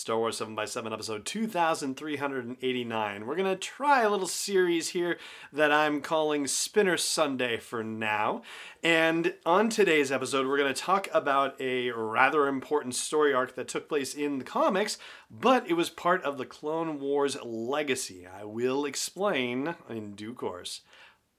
[0.00, 3.26] Star Wars 7 by 7 episode 2389.
[3.26, 5.18] We're going to try a little series here
[5.52, 8.40] that I'm calling Spinner Sunday for now.
[8.82, 13.68] And on today's episode, we're going to talk about a rather important story arc that
[13.68, 14.96] took place in the comics,
[15.30, 18.26] but it was part of the Clone Wars legacy.
[18.26, 20.80] I will explain in due course.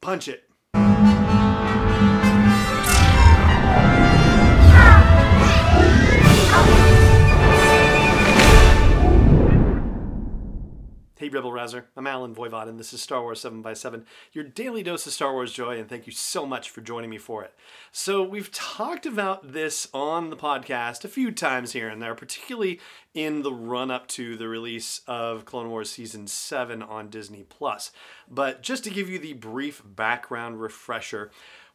[0.02, 0.51] Punch it.
[11.22, 11.86] Hey, Rebel Rouser.
[11.96, 15.14] I'm Allen Voivod, and this is Star Wars 7 by 7 your daily dose of
[15.14, 17.54] Star Wars joy, and thank you so much for joining me for it.
[17.92, 22.80] So, we've talked about this on the podcast a few times here and there, particularly
[23.14, 27.92] in the run up to the release of Clone Wars Season 7 on Disney Plus.
[28.28, 31.30] But just to give you the brief background refresher,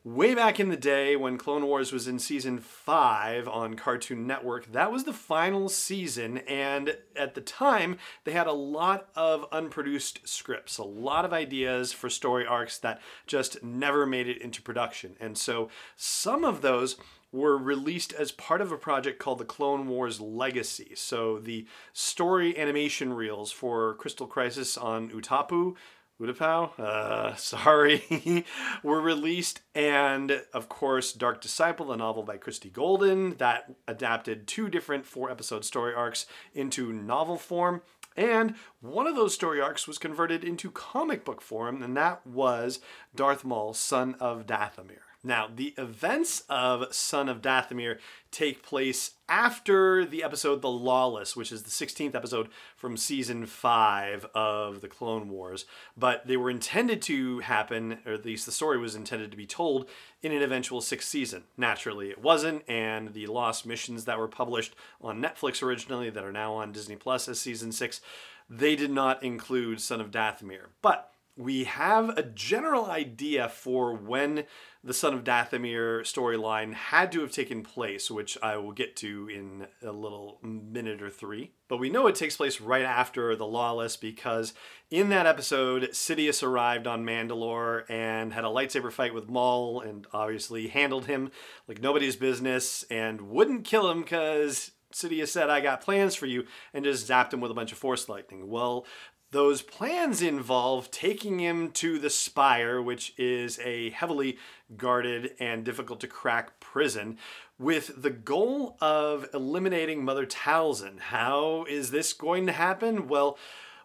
[0.06, 4.70] way back in the day when Clone Wars was in season five on Cartoon Network,
[4.70, 6.38] that was the final season.
[6.38, 11.92] And at the time, they had a lot of unproduced scripts, a lot of ideas
[11.92, 15.16] for story arcs that just never made it into production.
[15.18, 16.96] And so some of those
[17.32, 20.92] were released as part of a project called the Clone Wars Legacy.
[20.94, 25.74] So the story animation reels for Crystal Crisis on Utapu,
[26.20, 28.44] Utapau, uh, sorry,
[28.82, 29.60] were released.
[29.74, 35.30] And of course, Dark Disciple, a novel by Christie Golden that adapted two different four
[35.30, 37.82] episode story arcs into novel form.
[38.16, 42.80] And one of those story arcs was converted into comic book form, and that was
[43.14, 45.00] Darth Maul, son of Dathomir.
[45.26, 47.98] Now, the events of Son of Dathomir
[48.30, 54.26] take place after the episode The Lawless, which is the 16th episode from season 5
[54.36, 55.64] of the Clone Wars.
[55.96, 59.46] But they were intended to happen, or at least the story was intended to be
[59.46, 59.88] told,
[60.22, 61.42] in an eventual sixth season.
[61.56, 66.30] Naturally, it wasn't, and the Lost Missions that were published on Netflix originally, that are
[66.30, 68.00] now on Disney Plus as season 6,
[68.48, 70.66] they did not include Son of Dathomir.
[70.82, 74.44] But we have a general idea for when
[74.82, 79.28] the Son of Dathomir storyline had to have taken place, which I will get to
[79.28, 81.52] in a little minute or three.
[81.68, 84.54] But we know it takes place right after The Lawless because
[84.90, 90.06] in that episode, Sidious arrived on Mandalore and had a lightsaber fight with Maul and
[90.12, 91.30] obviously handled him
[91.68, 96.46] like nobody's business and wouldn't kill him because Sidious said, I got plans for you,
[96.72, 98.48] and just zapped him with a bunch of force lightning.
[98.48, 98.86] Well,
[99.32, 104.38] those plans involve taking him to the Spire, which is a heavily
[104.76, 107.18] guarded and difficult to crack prison,
[107.58, 111.00] with the goal of eliminating Mother Talzin.
[111.00, 113.08] How is this going to happen?
[113.08, 113.38] Well,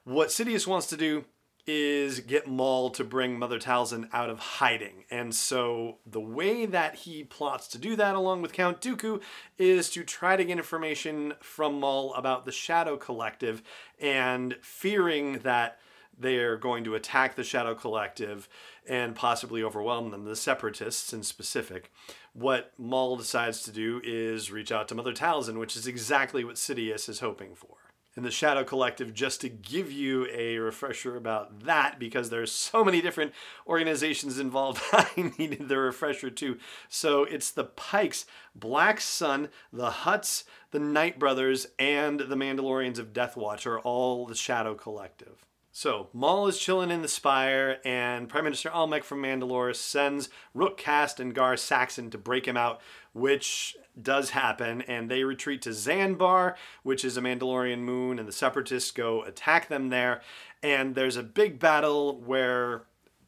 [0.03, 1.25] what Sidious wants to do
[1.65, 5.05] is get Maul to bring Mother Talzin out of hiding.
[5.09, 9.21] And so the way that he plots to do that along with Count Dooku
[9.57, 13.61] is to try to get information from Maul about the Shadow Collective
[13.99, 15.79] and fearing that
[16.17, 18.47] they're going to attack the Shadow Collective
[18.87, 21.91] and possibly overwhelm them, the Separatists in specific.
[22.33, 26.55] What Maul decides to do is reach out to Mother Talzin, which is exactly what
[26.55, 27.80] Sidious is hoping for
[28.15, 32.83] and the Shadow Collective just to give you a refresher about that because there's so
[32.83, 33.33] many different
[33.67, 34.81] organizations involved.
[34.91, 36.57] I needed the refresher too.
[36.89, 43.13] So it's the Pikes, Black Sun, the Hutts, the Night Brothers, and the Mandalorians of
[43.13, 45.45] Death Watch are all the Shadow Collective.
[45.73, 50.77] So Maul is chilling in the Spire, and Prime Minister Almec from Mandalore sends Rook
[50.77, 52.81] Kast and Gar Saxon to break him out,
[53.13, 58.33] which does happen, and they retreat to Zanbar, which is a Mandalorian moon, and the
[58.33, 60.21] Separatists go attack them there.
[60.61, 62.83] And there's a big battle where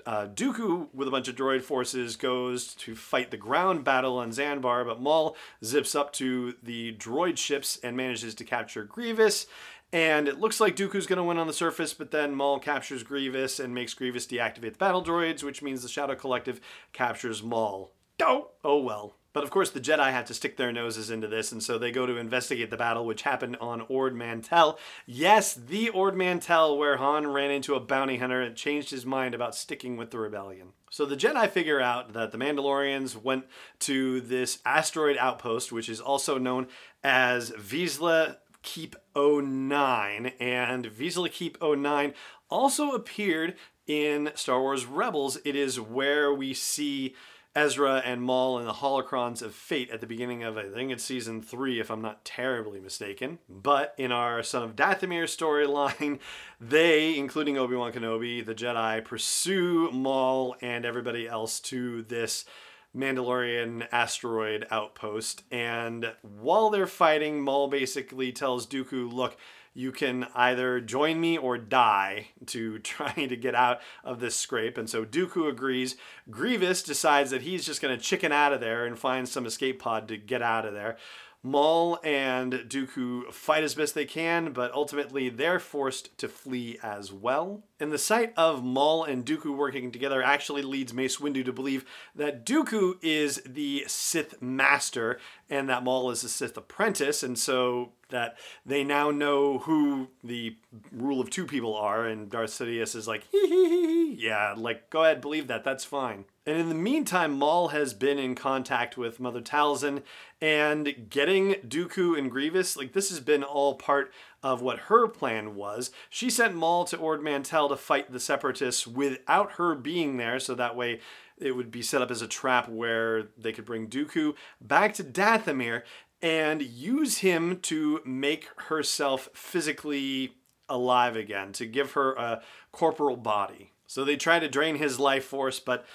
[0.06, 4.32] uh, Dooku, with a bunch of droid forces, goes to fight the ground battle on
[4.32, 9.48] Zanbar, but Maul zips up to the droid ships and manages to capture Grievous.
[9.94, 13.04] And it looks like Dooku's going to win on the surface, but then Maul captures
[13.04, 16.59] Grievous and makes Grievous deactivate the battle droids, which means the Shadow Collective
[16.94, 17.94] captures Maul.
[18.20, 19.16] Oh, oh well.
[19.34, 21.92] But of course, the Jedi have to stick their noses into this, and so they
[21.92, 24.80] go to investigate the battle, which happened on Ord Mantell.
[25.06, 29.34] Yes, the Ord Mantell, where Han ran into a bounty hunter and changed his mind
[29.34, 30.70] about sticking with the rebellion.
[30.91, 33.46] So the Jedi figure out that the Mandalorians went
[33.79, 36.67] to this asteroid outpost, which is also known
[37.03, 42.14] as Vizsla Keep 09, and Vizsla Keep 09
[42.50, 43.56] also appeared
[43.86, 45.38] in Star Wars Rebels.
[45.46, 47.14] It is where we see
[47.56, 51.04] Ezra and Maul and the holocrons of fate at the beginning of, I think it's
[51.04, 53.38] season three, if I'm not terribly mistaken.
[53.48, 56.20] But in our Son of Dathomir storyline,
[56.62, 62.46] they, including Obi Wan Kenobi, the Jedi, pursue Maul and everybody else to this
[62.95, 65.43] Mandalorian asteroid outpost.
[65.51, 69.37] And while they're fighting, Maul basically tells Dooku, look,
[69.73, 74.78] you can either join me or die to trying to get out of this scrape.
[74.78, 75.95] And so Dooku agrees.
[76.29, 79.79] Grievous decides that he's just going to chicken out of there and find some escape
[79.81, 80.97] pod to get out of there.
[81.45, 87.11] Maul and Dooku fight as best they can, but ultimately they're forced to flee as
[87.11, 87.63] well.
[87.81, 91.84] And the sight of Maul and Dooku working together actually leads Mace Windu to believe
[92.16, 95.19] that Dooku is the Sith Master
[95.53, 100.58] and that Maul is a Sith Apprentice, and so that they now know who the
[100.91, 104.90] rule of two people are, and Darth Sidious is like, hee hee hee yeah, like,
[104.90, 106.26] go ahead, believe that, that's fine.
[106.46, 110.03] And in the meantime, Maul has been in contact with Mother Talzin
[110.41, 114.11] and getting Dooku and Grievous, like, this has been all part
[114.41, 115.91] of what her plan was.
[116.09, 120.53] She sent Maul to Ord Mantell to fight the Separatists without her being there, so
[120.55, 121.00] that way
[121.38, 125.03] it would be set up as a trap where they could bring Dooku back to
[125.03, 125.84] Dathomir
[126.22, 130.35] and use him to make herself physically
[130.70, 132.41] alive again, to give her a
[132.72, 133.74] corporal body.
[133.88, 135.85] So they try to drain his life force, but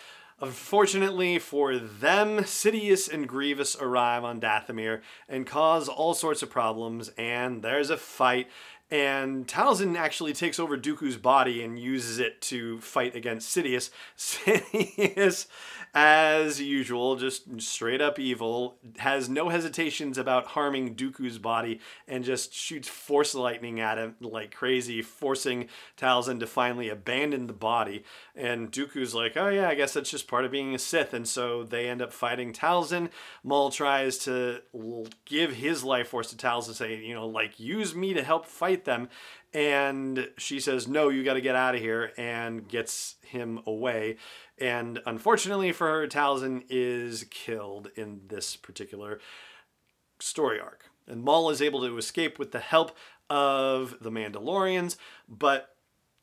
[0.40, 7.11] Unfortunately for them, Sidious and Grievous arrive on Dathomir and cause all sorts of problems,
[7.19, 8.46] and there's a fight.
[8.90, 13.90] And Talzin actually takes over Dooku's body and uses it to fight against Sidious.
[14.17, 15.46] Sidious
[15.94, 22.52] as usual, just straight up evil, has no hesitations about harming Dooku's body and just
[22.52, 28.05] shoots force lightning at him like crazy, forcing Talzin to finally abandon the body.
[28.37, 31.14] And Dooku's like, oh yeah, I guess that's just part of being a Sith.
[31.14, 33.11] And so they end up fighting Talzin.
[33.43, 34.61] Maul tries to
[35.25, 38.77] give his life force to Talzin, say, you know, like, use me to help fight
[38.84, 39.08] them.
[39.54, 44.16] And she says, no, you got to get out of here, and gets him away.
[44.58, 49.20] And unfortunately for her, Talzin is killed in this particular
[50.19, 50.84] story arc.
[51.06, 52.96] And Maul is able to escape with the help
[53.30, 54.96] of the Mandalorians,
[55.28, 55.74] but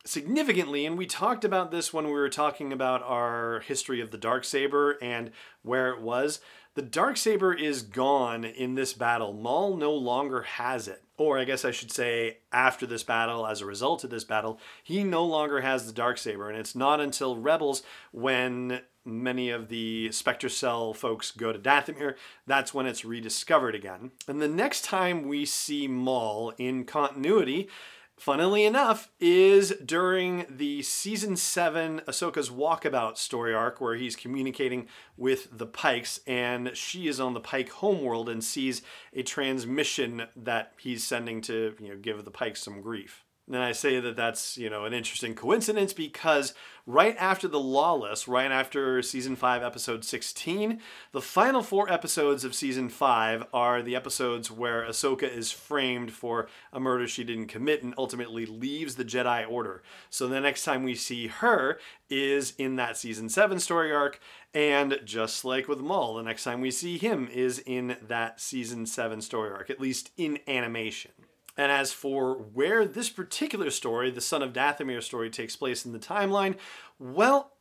[0.05, 4.17] significantly, and we talked about this when we were talking about our history of the
[4.17, 5.31] dark saber and
[5.63, 6.39] where it was.
[6.75, 9.33] The dark saber is gone in this battle.
[9.33, 13.61] Maul no longer has it or I guess I should say, after this battle, as
[13.61, 16.99] a result of this battle, he no longer has the dark saber, and it's not
[16.99, 22.15] until Rebels when many of the Spectre Cell folks go to Dathomir,
[22.47, 24.11] that's when it's rediscovered again.
[24.27, 27.69] And the next time we see Maul in continuity,
[28.17, 35.47] funnily enough, is during the season seven Ahsoka's Walkabout story arc, where he's communicating with
[35.57, 38.81] the Pikes, and she is on the Pike homeworld and sees
[39.13, 43.24] a transmission that he's sending to you know give the Pikes some grief.
[43.47, 46.55] And I say that that's, you know, an interesting coincidence because
[46.87, 50.81] right after The Lawless, right after season 5, episode 16,
[51.11, 56.47] the final four episodes of season 5 are the episodes where Ahsoka is framed for
[56.73, 59.83] a murder she didn't commit and ultimately leaves the Jedi Order.
[60.09, 61.77] So the next time we see her
[62.09, 64.19] is in that season 7 story arc,
[64.55, 68.87] and just like with Maul, the next time we see him is in that season
[68.87, 71.11] 7 story arc, at least in animation.
[71.57, 75.93] And as for where this particular story, the Son of Dathomir story, takes place in
[75.93, 76.55] the timeline,
[76.99, 77.53] well,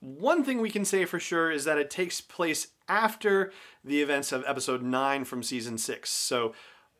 [0.00, 3.52] one thing we can say for sure is that it takes place after
[3.84, 6.10] the events of episode 9 from season 6.
[6.10, 6.54] So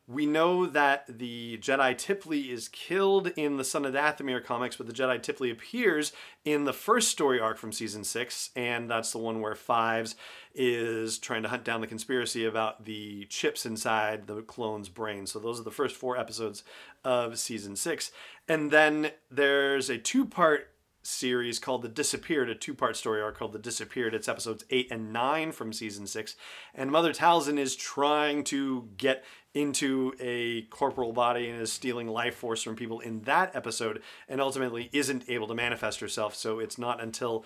[0.09, 4.87] we know that the Jedi Tiplee is killed in the Son of Dathomir comics, but
[4.87, 6.13] the Jedi Tiplee appears
[6.47, 10.17] in the first story arc from season six, and that's the one where Fives
[10.55, 15.27] is trying to hunt down the conspiracy about the chips inside the clone's brain.
[15.27, 16.65] So those are the first four episodes
[17.05, 18.11] of season six.
[18.49, 20.71] And then there's a two part
[21.03, 24.15] series called The Disappeared, a two part story arc called The Disappeared.
[24.15, 26.37] It's episodes eight and nine from season six.
[26.75, 29.25] And Mother Talzin is trying to get
[29.55, 34.41] into a corporal body and is stealing life force from people in that episode and
[34.41, 36.35] ultimately isn't able to manifest herself.
[36.35, 37.45] So it's not until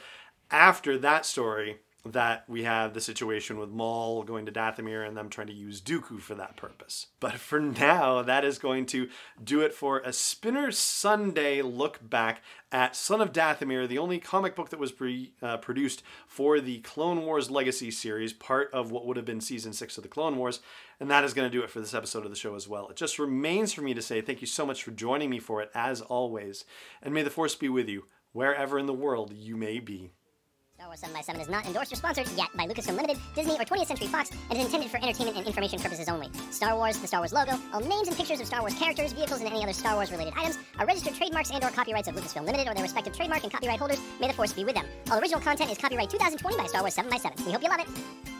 [0.50, 5.28] after that story that we have the situation with Maul going to Dathomir and them
[5.28, 7.06] trying to use Dooku for that purpose.
[7.20, 9.08] But for now, that is going to
[9.42, 12.42] do it for a Spinner Sunday look back
[12.72, 16.78] at Son of Dathomir, the only comic book that was pre, uh, produced for the
[16.78, 20.36] Clone Wars Legacy series, part of what would have been season six of the Clone
[20.36, 20.60] Wars.
[20.98, 22.88] And that is going to do it for this episode of the show as well.
[22.88, 25.62] It just remains for me to say thank you so much for joining me for
[25.62, 26.64] it, as always.
[27.00, 30.10] And may the Force be with you, wherever in the world you may be.
[30.82, 33.54] Star Wars 7 by 7 is not endorsed or sponsored yet by Lucasfilm Limited, Disney,
[33.54, 36.28] or 20th Century Fox, and is intended for entertainment and information purposes only.
[36.50, 39.38] Star Wars, the Star Wars logo, all names and pictures of Star Wars characters, vehicles,
[39.38, 42.44] and any other Star Wars related items are registered trademarks and or copyrights of Lucasfilm
[42.44, 44.00] Limited or their respective trademark and copyright holders.
[44.20, 44.86] May the force be with them.
[45.08, 47.68] All original content is copyright 2020 by Star Wars 7 by 7 We hope you
[47.68, 48.31] love it.